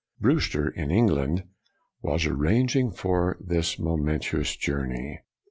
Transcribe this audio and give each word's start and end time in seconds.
Brewster, 0.19 0.67
in 0.67 0.89
England, 0.89 1.43
was 2.01 2.25
arranging 2.25 2.89
for 2.89 3.37
this 3.39 3.77
momentous 3.77 4.55
journey. 4.55 5.19